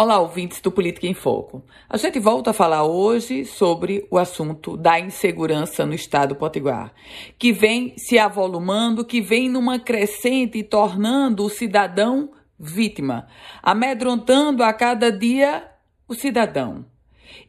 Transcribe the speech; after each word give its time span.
Olá, 0.00 0.20
ouvintes 0.20 0.60
do 0.60 0.70
Política 0.70 1.08
em 1.08 1.12
Foco. 1.12 1.64
A 1.90 1.96
gente 1.96 2.20
volta 2.20 2.50
a 2.50 2.54
falar 2.54 2.84
hoje 2.84 3.44
sobre 3.44 4.06
o 4.12 4.16
assunto 4.16 4.76
da 4.76 5.00
insegurança 5.00 5.84
no 5.84 5.92
estado 5.92 6.36
potiguar, 6.36 6.94
que 7.36 7.52
vem 7.52 7.98
se 7.98 8.16
avolumando, 8.16 9.04
que 9.04 9.20
vem 9.20 9.48
numa 9.48 9.76
crescente 9.76 10.56
e 10.56 10.62
tornando 10.62 11.44
o 11.44 11.50
cidadão 11.50 12.30
vítima, 12.56 13.26
amedrontando 13.60 14.62
a 14.62 14.72
cada 14.72 15.10
dia 15.10 15.68
o 16.06 16.14
cidadão. 16.14 16.86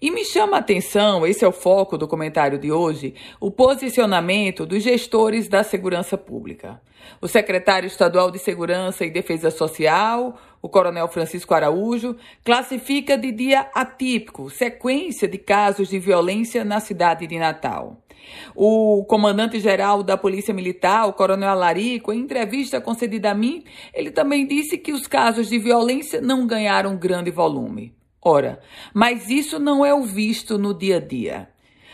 E 0.02 0.12
me 0.12 0.24
chama 0.24 0.58
a 0.58 0.60
atenção, 0.60 1.26
esse 1.26 1.44
é 1.44 1.48
o 1.48 1.52
foco 1.52 1.98
do 1.98 2.08
comentário 2.08 2.58
de 2.58 2.72
hoje, 2.72 3.14
o 3.40 3.52
posicionamento 3.52 4.66
dos 4.66 4.84
gestores 4.84 5.48
da 5.48 5.64
segurança 5.64 6.18
pública. 6.18 6.82
O 7.22 7.28
secretário 7.28 7.88
estadual 7.88 8.32
de 8.32 8.40
Segurança 8.40 9.06
e 9.06 9.10
Defesa 9.10 9.52
Social, 9.52 10.38
o 10.62 10.70
coronel 10.70 11.08
Francisco 11.08 11.54
Araújo, 11.54 12.16
classifica 12.44 13.18
de 13.18 13.32
dia 13.32 13.70
atípico 13.74 14.50
sequência 14.50 15.28
de 15.28 15.38
casos 15.38 15.90
de 15.90 16.00
violência 16.00 16.64
na 16.64 16.80
cidade 16.80 17.26
de 17.28 17.38
Natal. 17.38 17.98
O 18.56 19.04
comandante-geral 19.06 20.04
da 20.04 20.18
Polícia 20.18 20.54
Militar, 20.54 21.08
o 21.08 21.14
coronel 21.14 21.50
Alarico, 21.50 22.14
em 22.14 22.20
entrevista 22.20 22.80
concedida 22.80 23.32
a 23.32 23.36
mim, 23.36 23.64
ele 23.94 24.12
também 24.12 24.46
disse 24.46 24.78
que 24.78 24.92
os 24.92 25.08
casos 25.08 25.50
de 25.50 25.58
violência 25.58 26.22
não 26.22 26.46
ganharam 26.46 26.98
grande 26.98 27.32
volume. 27.32 27.99
Ora, 28.22 28.60
mas 28.94 29.30
isso 29.30 29.60
não 29.60 29.86
é 29.86 29.94
o 29.94 30.04
visto 30.04 30.58
no 30.58 30.74
dia 30.74 30.98
a 30.98 31.00
dia. 31.00 31.50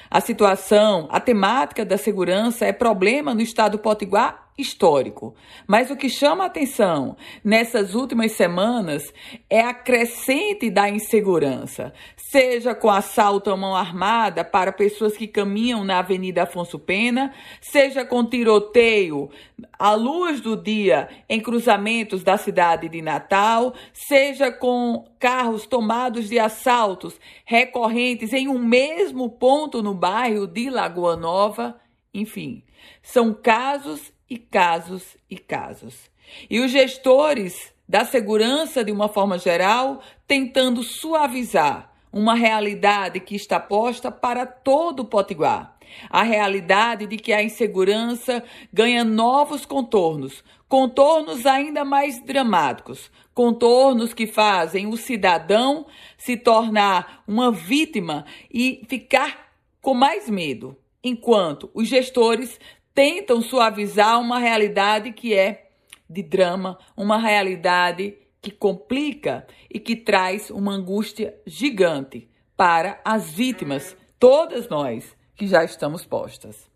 A 0.10 0.22
situação, 0.22 1.08
a 1.12 1.20
temática 1.20 1.86
da 1.86 1.98
segurança 1.98 2.66
é 2.66 2.74
problema 2.74 3.34
no 3.34 3.42
estado 3.42 3.78
potiguar 3.78 4.45
histórico. 4.58 5.36
Mas 5.68 5.92
o 5.92 5.96
que 5.96 6.10
chama 6.10 6.44
a 6.44 6.48
atenção 6.48 7.18
nessas 7.44 7.94
últimas 7.94 8.32
semanas 8.32 9.04
é 9.50 9.62
a 9.62 9.74
crescente 9.74 10.70
da 10.70 10.90
insegurança, 10.90 11.94
seja 12.16 12.74
com 12.74 12.90
assalto 12.90 13.52
à 13.52 13.58
mão 13.58 13.76
armada 13.76 14.44
para 14.44 14.72
pessoas 14.72 15.18
que 15.18 15.28
caminham 15.28 15.84
na 15.84 16.00
Avenida 16.00 16.44
Afonso 16.44 16.80
Pena, 16.80 17.34
seja 17.60 18.06
com 18.06 18.26
tiroteio 18.26 19.30
à 19.78 19.94
luz 19.94 20.40
do 20.40 20.56
dia 20.56 21.10
em 21.28 21.42
cruzamentos 21.42 22.24
da 22.24 22.38
cidade 22.38 22.88
de 22.88 23.02
Natal, 23.02 23.74
seja 23.94 24.52
com 24.52 25.06
carros 25.20 25.66
tomados 25.66 26.30
de 26.30 26.40
assaltos 26.40 27.20
recorrentes 27.46 28.32
em 28.32 28.48
um 28.48 28.58
mesmo 28.58 29.30
ponto 29.30 29.84
no 29.84 29.94
bairro 29.94 30.48
de 30.48 30.70
Lagoa 30.70 31.18
Nova, 31.18 31.80
enfim, 32.14 32.64
são 33.02 33.34
casos 33.34 34.15
e 34.30 34.38
casos 34.38 35.18
e 35.30 35.38
casos. 35.38 36.10
E 36.50 36.60
os 36.60 36.72
gestores 36.72 37.74
da 37.88 38.04
segurança, 38.04 38.84
de 38.84 38.92
uma 38.92 39.08
forma 39.08 39.38
geral, 39.38 40.02
tentando 40.28 40.82
suavizar 40.84 41.92
uma 42.12 42.34
realidade 42.34 43.20
que 43.20 43.36
está 43.36 43.60
posta 43.60 44.10
para 44.10 44.46
todo 44.46 45.02
o 45.02 45.06
Potiguar. 45.06 45.78
A 46.10 46.24
realidade 46.24 47.06
de 47.06 47.18
que 47.18 47.32
a 47.32 47.44
insegurança 47.44 48.44
ganha 48.74 49.04
novos 49.04 49.66
contornos, 49.66 50.44
contornos 50.68 51.46
ainda 51.46 51.86
mais 51.86 52.24
dramáticos, 52.24 53.12
contornos 53.34 54.14
que 54.14 54.26
fazem 54.26 54.88
o 54.88 54.98
cidadão 54.98 55.86
se 56.18 56.38
tornar 56.38 57.24
uma 57.28 57.52
vítima 57.52 58.26
e 58.52 58.82
ficar 58.88 59.52
com 59.82 59.94
mais 59.94 60.30
medo, 60.30 60.76
enquanto 61.04 61.70
os 61.74 61.88
gestores 61.88 62.60
tentam 62.96 63.42
suavizar 63.42 64.20
uma 64.22 64.40
realidade 64.40 65.12
que 65.12 65.36
é 65.36 65.68
de 66.10 66.24
drama, 66.24 66.80
uma 66.96 67.18
realidade 67.18 68.18
que 68.42 68.50
complica 68.50 69.46
e 69.70 69.80
que 69.80 69.96
traz 69.96 70.50
uma 70.50 70.72
angústia 70.72 71.36
gigante 71.46 72.30
para 72.56 73.02
as 73.04 73.30
vítimas, 73.32 73.98
todas 74.18 74.70
nós 74.70 75.16
que 75.36 75.46
já 75.46 75.64
estamos 75.64 76.06
postas. 76.06 76.70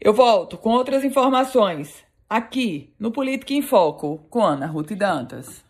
Eu 0.00 0.12
volto 0.12 0.58
com 0.58 0.70
outras 0.70 1.04
informações 1.04 2.04
aqui 2.28 2.92
no 2.98 3.12
Política 3.12 3.54
em 3.54 3.62
Foco 3.62 4.26
com 4.28 4.42
Ana 4.42 4.66
Ruth 4.66 4.92
Dantas. 4.92 5.64